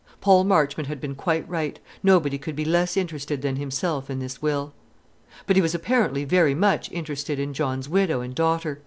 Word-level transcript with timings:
Paul 0.19 0.45
Marchmont 0.45 0.87
had 0.87 0.99
been 0.99 1.13
quite 1.13 1.47
right; 1.47 1.79
nobody 2.01 2.39
could 2.39 2.55
be 2.55 2.65
less 2.65 2.97
interested 2.97 3.43
than 3.43 3.57
himself 3.57 4.09
in 4.09 4.17
this 4.17 4.41
will. 4.41 4.73
But 5.45 5.57
he 5.57 5.61
was 5.61 5.75
apparently 5.75 6.25
very 6.25 6.55
much 6.55 6.91
interested 6.91 7.37
in 7.37 7.53
John's 7.53 7.87
widow 7.87 8.21
and 8.21 8.33
daughter. 8.33 8.79